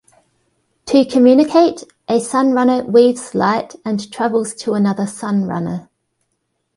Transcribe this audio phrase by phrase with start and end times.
[0.87, 5.89] To communicate, a Sunrunner weaves light and travels to another Sunrunner.